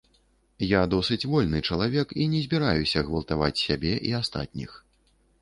[0.69, 4.71] Я досыць вольны чалавек і не збіраюся гвалтаваць сябе і астатніх.